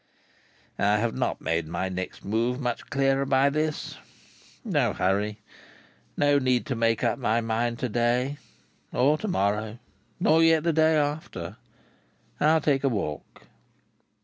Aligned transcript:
"I 0.79 0.97
have 0.97 1.13
not 1.13 1.41
made 1.41 1.67
my 1.67 1.87
next 1.87 2.25
move 2.25 2.59
much 2.59 2.89
clearer 2.89 3.23
by 3.23 3.51
this. 3.51 3.97
No 4.65 4.93
hurry. 4.93 5.37
No 6.17 6.39
need 6.39 6.65
to 6.65 6.75
make 6.75 7.03
up 7.03 7.19
my 7.19 7.39
mind 7.39 7.77
to 7.77 7.87
day, 7.89 8.39
or 8.91 9.19
to 9.19 9.27
morrow, 9.27 9.77
nor 10.19 10.41
yet 10.41 10.63
the 10.63 10.73
day 10.73 10.95
after. 10.97 11.57
I'll 12.39 12.61
take 12.61 12.83
a 12.83 12.89
walk." 12.89 13.45